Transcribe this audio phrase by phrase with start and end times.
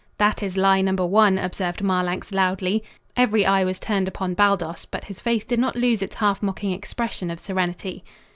[0.17, 2.83] "That is lie number one," observed Marlanx loudly.
[3.15, 6.71] Every eye was turned upon Baldos, but his face did not lose its half mocking
[6.71, 8.03] expression of serenity.